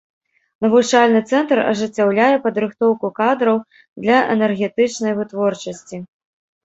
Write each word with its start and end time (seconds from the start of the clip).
Навучальны 0.65 1.19
цэнтр 1.33 1.57
ажыццяўляе 1.71 2.31
падрыхтоўку 2.45 3.13
кадраў 3.21 3.57
для 4.07 4.17
энергетычнай 4.37 5.13
вытворчасці. 5.21 5.97